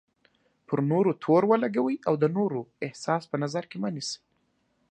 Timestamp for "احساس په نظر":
2.85-3.63